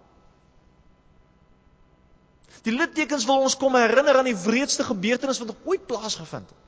[2.67, 6.59] Die littekens wil ons kom herinner aan die wreedste gebeurtenis wat ooit plaasgevind het.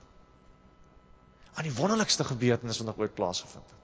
[1.53, 3.81] Aan die wonderlikste gebeurtenis wat ooit plaasgevind het.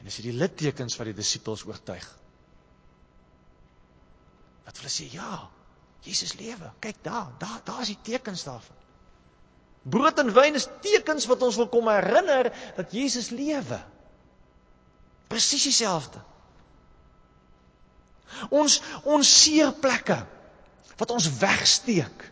[0.00, 2.06] En dis hierdie littekens wat die disippels oortuig.
[4.64, 5.42] Wat hulle sê, ja,
[6.06, 6.70] Jesus lewe.
[6.80, 8.78] Kyk daar, daar, daar is die tekens daarvan.
[9.92, 13.80] Brood en wyn is tekens wat ons wil kom herinner dat Jesus lewe.
[15.28, 16.20] Presies dieselfde.
[18.50, 20.20] Ons ons seerplekke
[21.00, 22.26] wat ons wegsteek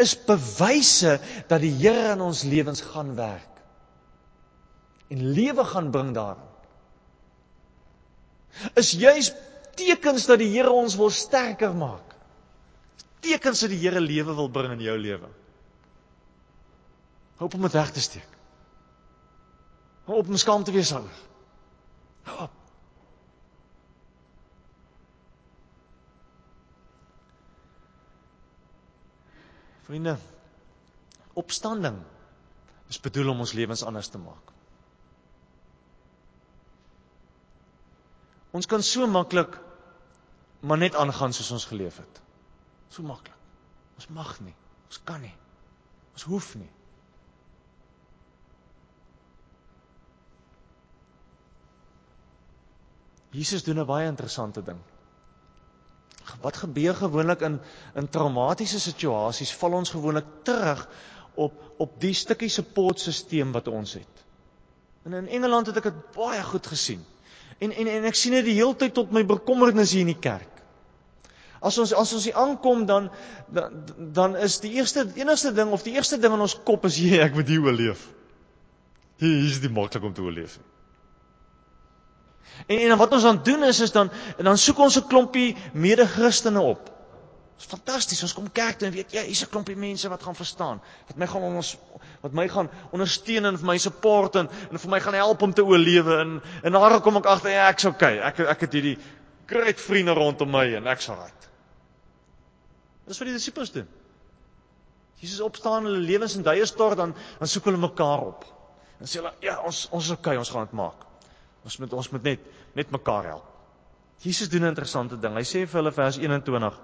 [0.00, 1.16] is bewyse
[1.48, 3.50] dat die Here in ons lewens gaan werk.
[5.10, 6.48] en lewe gaan bring daarin.
[8.78, 9.32] Is juis
[9.78, 12.14] tekens dat die Here ons wil sterker maak.
[13.24, 15.30] Tekens dat die Here lewe wil bring in jou lewe.
[17.40, 18.38] Hoop om dit weg te steek.
[20.06, 21.20] Hoop om skaam te wees ouer.
[22.30, 22.56] Hoop.
[29.90, 30.14] Vriende,
[31.34, 31.96] opstanding
[32.92, 34.52] is bedoel om ons lewens anders te maak.
[38.54, 39.56] Ons kan so maklik
[40.60, 42.20] maar net aangaan soos ons geleef het.
[42.92, 43.34] So maklik.
[43.98, 44.54] Ons mag nie.
[44.86, 45.34] Ons kan nie.
[46.14, 46.70] Ons hoef nie.
[53.34, 54.78] Jesus doen 'n baie interessante ding.
[56.40, 57.60] Wat gebeur gewoonlik in
[57.94, 59.52] in traumatiese situasies?
[59.60, 60.86] Val ons gewoonlik terug
[61.34, 64.24] op op die stukkie supportstelsel wat ons het.
[65.04, 67.04] En in Engeland het ek dit baie goed gesien.
[67.58, 70.22] En en en ek sien dit die hele tyd tot my bekommernis hier in die
[70.28, 70.48] kerk.
[71.60, 73.10] As ons as ons hier aankom dan,
[73.52, 73.84] dan
[74.16, 77.20] dan is die eerste enigste ding of die eerste ding in ons kop is jy
[77.20, 78.06] ek moet hier oorleef.
[79.20, 80.56] Hier is die maklik om te oorleef.
[82.66, 86.60] En en wat ons dan doen is is dan dan soek ons 'n klompie mede-Christene
[86.60, 86.84] op.
[86.84, 88.22] Dit is fantasties.
[88.22, 91.16] Ons kom kerk toe en weet jy, hier's 'n klompie mense wat gaan verstaan, wat
[91.16, 91.76] my gaan ons
[92.20, 95.52] wat my gaan ondersteun en vir my support en en vir my gaan help om
[95.52, 98.18] te oorlewe en en daar kom ek agter ja, ek's okay.
[98.18, 98.98] Ek ek het hierdie
[99.46, 101.48] groot vriende rondom my en ek's alright.
[103.06, 103.88] Dis wat die disippels doen.
[105.20, 108.44] Jesus opstaan hulle lewens in duie stort dan dan soek hulle mekaar op.
[109.00, 111.09] En sê hulle ja, ons ons is okay, ons gaan dit maak.
[111.64, 113.46] Ons moet ons moet net net mekaar help.
[114.24, 115.34] Jesus doen 'n interessante ding.
[115.34, 116.78] Hy sê vir hulle vers 21.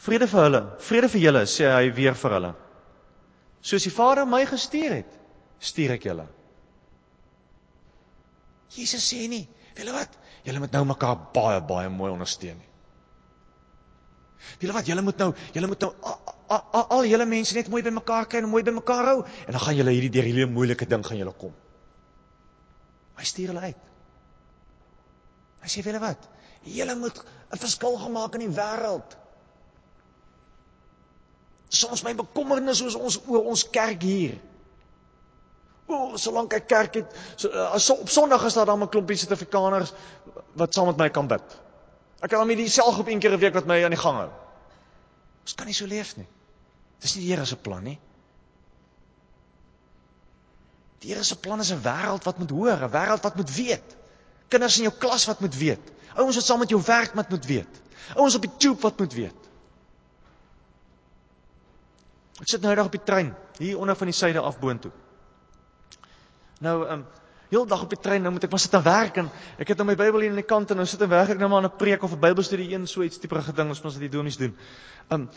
[0.00, 2.54] Vrede vir hulle, vrede vir julle sê hy weer vir hulle.
[3.60, 5.18] Soos die Vader my gestuur het,
[5.58, 6.26] stuur ek julle.
[8.70, 12.68] Jesus sê nie, julle wat, julle moet nou mekaar baie baie mooi ondersteun nie.
[14.60, 15.92] Julle wat, julle moet nou, julle moet nou
[16.50, 19.92] al julle mense net mooi bymekaar kry en mooi bymekaar hou en dan gaan julle
[19.94, 21.52] hierdie deur hierdie moeilike ding gaan julle kom.
[23.20, 23.88] Hy stuur hulle uit.
[25.60, 26.28] Hy sê vir hulle wat?
[26.64, 27.18] Julle moet
[27.52, 29.16] 'n verskil gemaak in die wêreld.
[31.68, 34.38] Soms my bekommernis is ons oor ons kerk hier.
[35.90, 39.16] O, solank ek kerk het, so, as so, op Sondag is daar dan 'n klompie
[39.16, 39.92] Suid-Afrikaners
[40.54, 41.56] wat saam met my kan bid.
[42.20, 44.16] Ek het al met dieselfde groep een keer 'n week wat my aan die gang
[44.16, 44.30] hou.
[45.42, 46.28] Ons kan nie so leef nie.
[47.00, 47.98] Dis nie die Here se plan nie.
[51.00, 53.96] Die Here se plan is 'n wêreld wat moet hoor, 'n wêreld wat moet weet.
[54.48, 55.92] Kinders in jou klas wat moet weet.
[56.14, 57.82] Ouens wat saam met jou werk wat moet weet.
[58.16, 59.40] Ouens op die tube wat moet weet.
[62.40, 64.90] Ek sit nou eendag op die trein hier onder van die suide af boontoe.
[66.60, 67.06] Nou, ehm um,
[67.50, 69.80] heel dag op die trein, nou moet ek maar sit en werk en ek het
[69.80, 71.64] nou my Bybel hier aan die kant en nou sit en werk ek nou maar
[71.64, 74.24] aan 'n preek of 'n Bybelstudie een so iets tipe geding as ons dit doen
[74.24, 74.56] nie doen.
[75.08, 75.28] Ehm um,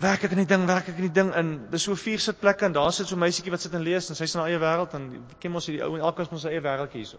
[0.00, 1.50] werk ek in die ding, werk ek in die ding in.
[1.70, 4.16] Dis so vier sitplekke en daar sit so 'n meisietjie wat sit en lees en
[4.16, 6.60] sy's in haar eie wêreld en ken mos hierdie ou en elkeen mos sy eie
[6.60, 7.18] wêreldjie hierso.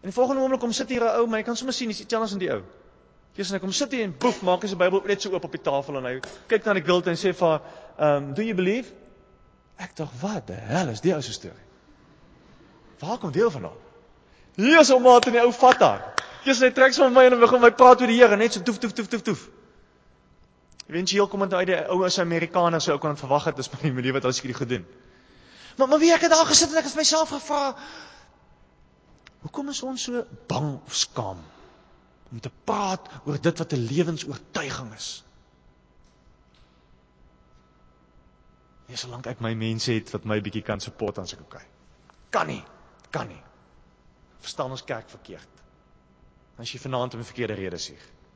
[0.00, 2.00] En die volgende oomblik kom sit hier 'n ou, maar jy kan sommer sien dis
[2.00, 2.62] iets anders in die ou.
[3.34, 5.52] Jesus hy kom sit hier en boef maak hy sy Bybel net so oop op
[5.52, 7.60] die tafel en hy kyk na die gilt en sê vir haar,
[7.98, 8.92] "Um, do you believe?"
[9.78, 11.66] Ek dink, "Wat die hel is die ou se storie?"
[12.98, 13.76] Waar kom deel vandaan?
[14.56, 16.14] Hier is hom maat in die ou vat haar.
[16.44, 18.78] Jesus hy trek sommer my en begin my praat oor die Here, net so toef
[18.78, 19.48] toef toef toef toef.
[20.88, 24.12] Eventueel kom dit uit die ou as Amerikaners sou kon verwag het as my die
[24.16, 24.86] wat ek dit gedoen.
[25.76, 27.62] Maar maar wie ek het daar gesit en ek het myself gevra
[29.38, 31.44] Hoekom is ons so bang of skaam
[32.32, 35.10] om te praat oor dit wat 'n lewensoortuiging is?
[38.88, 41.64] Nee, solank ek my mense het wat my bietjie kan support as ek okay.
[42.30, 42.64] Kan nie,
[43.10, 43.42] kan nie.
[44.40, 45.62] Verstaan ons kerk verkeerd.
[46.58, 47.94] As jy vanaand om 'n verkeerde rede sê,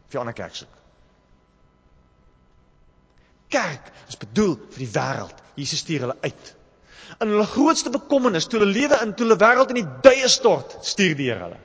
[0.09, 0.82] vir 'n ander kerk soek
[3.53, 5.43] kerk is bedoel vir die wêreld.
[5.59, 6.55] Jesus stuur hulle uit.
[7.21, 10.79] In hulle grootste bekommernis, toe hulle lewe in toe hulle wêreld in die duie stort,
[10.87, 11.61] stuur die Here hulle.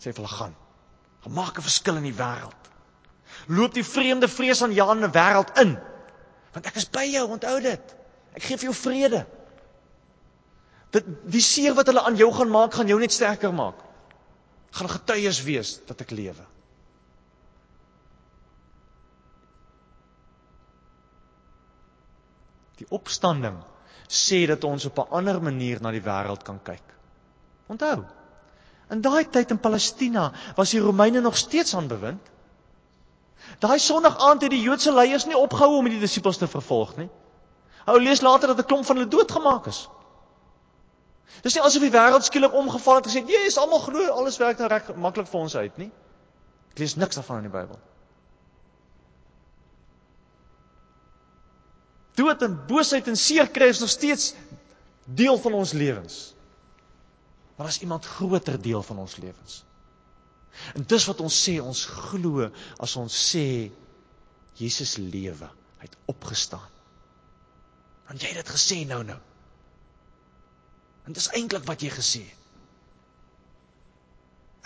[0.00, 0.54] Sê vir hulle gaan.
[1.24, 2.72] Gaan maak 'n verskil in die wêreld.
[3.48, 5.78] Loop die vreemde vrees aan Jan 'n wêreld in.
[6.52, 7.96] Want ek is by jou, onthou dit.
[8.34, 9.26] Ek gee vir jou vrede.
[10.90, 13.80] Dit die seer wat hulle aan jou gaan maak, gaan jou net sterker maak.
[14.70, 16.44] Gaan getuies wees dat ek lewe.
[22.86, 23.58] Die opstanding
[24.06, 26.82] sê dat ons op 'n ander manier na die wêreld kan kyk.
[27.66, 28.04] Onthou.
[28.90, 32.22] In daai tyd in Palestina was die Romeine nog steeds aan bewind.
[33.58, 37.08] Daai Sondag aand het die Joodse leiers nie opgehou om die disippels te vervolg nie.
[37.86, 39.88] Hou lees later dat 'n klomp van hulle doodgemaak is.
[41.42, 44.36] Dis nie asof die wêreld skielik omgeval het en gesê, "Ja, is almal glo, alles
[44.36, 45.90] werk nou reg maklik vir ons uit nie."
[46.70, 47.78] Ek lees niks daarvan in die Bybel.
[52.16, 54.32] Dood en boosheid en seer kry is nog steeds
[55.04, 56.34] deel van ons lewens.
[57.56, 59.62] Maar as iemand groter deel van ons lewens.
[60.74, 62.48] En dis wat ons sê, ons glo
[62.80, 63.70] as ons sê
[64.56, 66.72] Jesus lewe, hy het opgestaan.
[68.08, 69.18] Want jy het dit gesê nou nou.
[71.06, 72.42] En dis eintlik wat jy gesê het.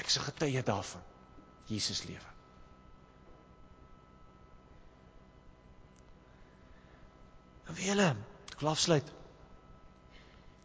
[0.01, 1.03] Ek is 'n getuie daarvan.
[1.66, 2.30] Jesus lewe.
[7.70, 8.10] En wie hulle,
[8.50, 9.10] ek wil afsluit.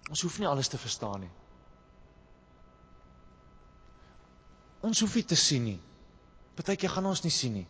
[0.09, 1.31] Ons hoef nie alles te verstaan nie.
[4.85, 5.79] Ons hoef nie te sien nie.
[6.57, 7.65] Partykeer gaan ons nie sien nie.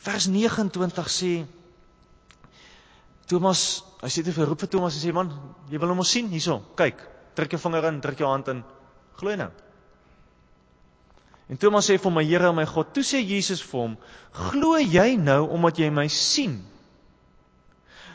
[0.00, 1.30] Vers 29 sê
[3.30, 3.62] Thomas,
[4.00, 5.28] hy sê dit vir roep vir Thomas en sê man,
[5.70, 6.56] jy wil hom ons sien hierso.
[6.78, 7.04] Kyk,
[7.38, 8.62] druk jou vinger in, druk jou hand in.
[9.20, 9.50] Glo nou.
[11.52, 13.96] En Thomas sê vir my Here en my God, toe sê Jesus vir hom,
[14.50, 16.60] glo jy nou omdat jy my sien?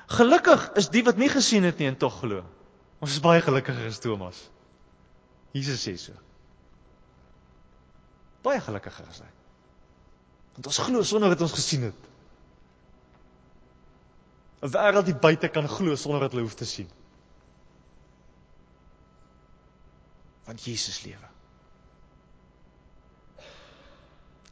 [0.07, 2.43] Gelukkig is die wat nie gesien het nie en tog glo.
[3.01, 4.37] Ons is baie gelukkiger as Thomas.
[5.55, 6.13] Jesus sê so.
[8.45, 9.31] Baie gelukkiger is hy.
[10.55, 12.11] Want ons glo sonder dat ons gesien het.
[14.61, 16.89] 'n Wêreld die buite kan glo sonder dat hulle hoef te sien.
[20.45, 21.33] Want Jesus lewe.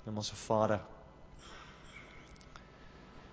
[0.06, 0.82] Ons Vader.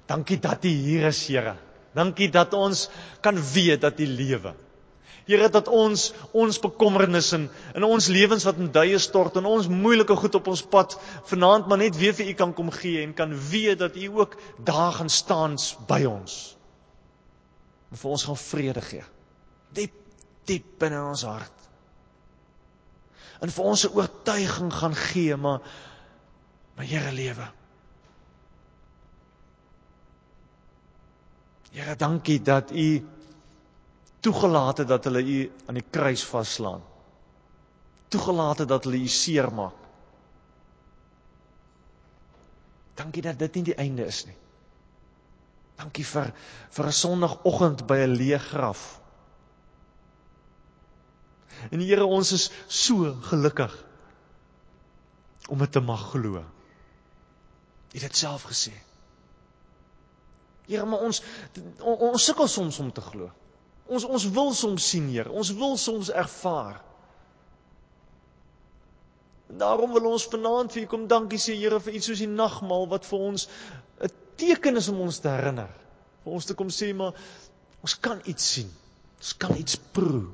[0.07, 1.70] Dankie dat U hier is, Here.
[1.97, 2.89] Dankie dat ons
[3.21, 4.55] kan weet dat U lewe.
[5.27, 7.45] Here dat ons ons bekommernisse in,
[7.79, 10.97] in ons lewens wat in duie stort en ons moeilike goed op ons pad
[11.31, 14.35] vanaand maar net weer vir U kan kom gee en kan weet dat U ook
[14.59, 15.59] daar gaan staan
[15.91, 16.39] by ons.
[17.91, 19.07] En vir ons gaan vrede gee.
[19.75, 19.95] Diep
[20.51, 21.69] diep binne in ons hart.
[23.41, 25.61] En vir ons 'n oortuiging gaan gee maar
[26.77, 27.47] maar Here lewe.
[31.71, 33.07] Here, dankie dat U
[34.21, 36.83] toegelaat het dat hulle U aan die kruis vaslaan.
[38.09, 39.77] Toegelaat het dat hulle U seermaak.
[42.95, 44.37] Dankie dat dit nie die einde is nie.
[45.81, 46.33] Dankie vir
[46.77, 49.01] vir 'n Sondagoggend by 'n leë graf.
[51.71, 53.73] En Here, ons is so gelukkig
[55.49, 56.45] om dit te mag glo.
[57.93, 58.73] Jy het dit self gesê.
[60.71, 61.19] Here, maar ons
[61.83, 63.31] ons, ons sukkel soms om te glo.
[63.91, 65.31] Ons ons wil soms sien, Here.
[65.35, 66.79] Ons wil soms ervaar.
[69.51, 72.31] En daarom wil ons vanaand vir U kom dankie sê, Here, vir iets soos die
[72.31, 73.49] nagmaal wat vir ons
[74.07, 75.73] 'n teken is om ons te herinner.
[76.25, 77.19] Vir ons te kom sê, maar
[77.83, 78.71] ons kan iets sien.
[79.19, 80.29] Ons kan iets proe.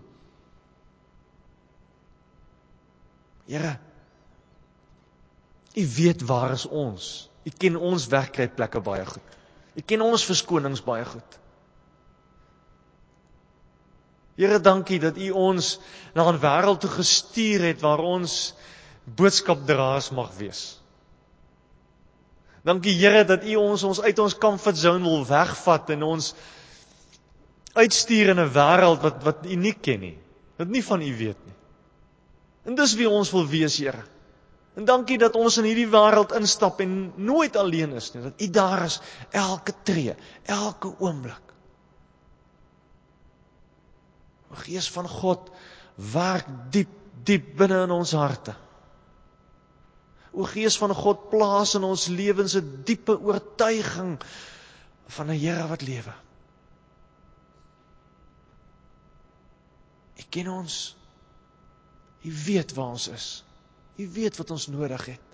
[3.47, 3.79] Here,
[5.77, 7.29] U weet waar is ons?
[7.45, 9.35] U ken ons wegkruipplekke baie goed.
[9.77, 11.37] U ken ons verskonings baie goed.
[14.37, 15.79] Here, dankie dat U ons
[16.15, 18.55] na 'n wêreld toe gestuur het waar ons
[19.05, 20.81] boodskapdraers mag wees.
[22.65, 26.35] Dankie Here dat U ons ons uit ons comfort zone wil wegvat en ons
[27.73, 30.19] uitstuur in 'n wêreld wat wat U nie ken nie.
[30.57, 31.57] Wat nie van U weet nie.
[32.65, 34.05] En dis wie ons wil wees, Here.
[34.77, 38.23] En dankie dat ons in hierdie wêreld instap en nooit alleen is nie.
[38.27, 38.99] Dat U daar is
[39.31, 40.13] elke tree,
[40.45, 41.55] elke oomblik.
[44.53, 45.49] O Gees van God,
[46.13, 46.93] werk diep,
[47.25, 48.53] diep binne in ons harte.
[50.37, 54.21] O Gees van God, plaas in ons lewens 'n diepe oortuiging
[55.17, 56.13] van 'n Here wat lewe.
[60.21, 60.97] U ken ons.
[62.23, 63.46] U weet waar ons is.
[63.97, 65.25] U weet wat ons nodig het.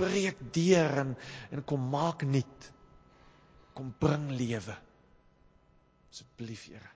[0.00, 1.14] Breek deur en
[1.50, 2.70] en kom maak nuut.
[3.74, 4.74] Kom bring lewe.
[6.10, 6.93] Asseblief, Here.